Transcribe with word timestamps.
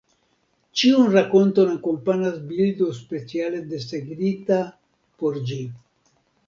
Ĉiun 0.79 1.11
rakonton 1.15 1.73
akompanas 1.75 2.41
bildo 2.53 2.89
speciale 3.03 3.63
desegnita 3.75 4.63
por 5.23 5.41
ĝi. 5.53 5.63